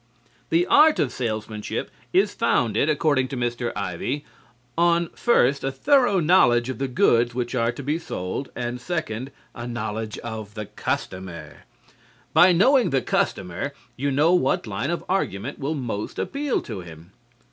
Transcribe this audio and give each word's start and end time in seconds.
The 0.49 0.65
art 0.65 0.97
of 0.97 1.11
salesmanship 1.11 1.91
is 2.11 2.33
founded, 2.33 2.89
according 2.89 3.27
to 3.27 3.37
Mr. 3.37 3.71
Ivey, 3.75 4.25
on, 4.75 5.09
first, 5.09 5.63
a 5.63 5.71
thorough 5.71 6.19
knowledge 6.19 6.69
of 6.69 6.79
the 6.79 6.87
goods 6.87 7.35
which 7.35 7.53
are 7.53 7.71
to 7.71 7.83
be 7.83 7.99
sold, 7.99 8.49
and 8.55 8.81
second, 8.81 9.29
a 9.53 9.67
knowledge 9.67 10.17
of 10.23 10.55
the 10.55 10.65
customer. 10.65 11.65
By 12.33 12.51
knowing 12.51 12.89
the 12.89 13.03
customer 13.03 13.73
you 13.95 14.09
know 14.09 14.33
what 14.33 14.65
line 14.65 14.89
of 14.89 15.05
argument 15.07 15.59
will 15.59 15.75
most 15.75 16.17
appeal 16.17 16.61
to 16.63 16.79
him. 16.79 17.11